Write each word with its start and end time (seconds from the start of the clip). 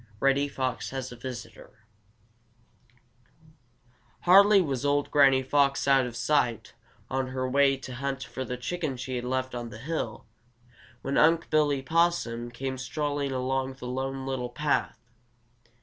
Reddy 0.19 0.47
Fox 0.47 0.89
Has 0.89 1.11
a 1.11 1.15
Visitor 1.15 1.85
Hardly 4.21 4.59
was 4.59 4.83
old 4.83 5.11
Granny 5.11 5.43
Fox 5.43 5.87
out 5.87 6.07
of 6.07 6.15
sight 6.15 6.73
on 7.07 7.27
her 7.27 7.47
way 7.47 7.77
to 7.77 7.93
hunt 7.93 8.23
for 8.23 8.43
the 8.43 8.57
chicken 8.57 8.97
she 8.97 9.15
had 9.15 9.25
left 9.25 9.53
on 9.53 9.69
the 9.69 9.77
hill, 9.77 10.25
when 11.03 11.19
Unc' 11.19 11.51
Billy 11.51 11.83
Possum 11.83 12.49
came 12.49 12.79
strolling 12.79 13.31
along 13.31 13.73
the 13.73 13.85
Lone 13.85 14.25
Little 14.25 14.49
Path. 14.49 14.97